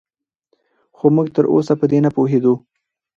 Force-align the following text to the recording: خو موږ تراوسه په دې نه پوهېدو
خو 0.95 1.05
موږ 1.15 1.27
تراوسه 1.35 1.73
په 1.79 1.85
دې 1.91 1.99
نه 2.05 2.09
پوهېدو 2.15 2.53